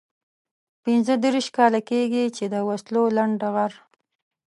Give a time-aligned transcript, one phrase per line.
[0.83, 3.71] پنځه دېرش کاله کېږي چې د وسلو لنډه غر.